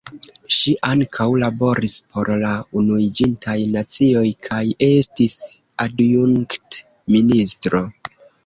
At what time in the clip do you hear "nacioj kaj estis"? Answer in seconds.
3.75-5.37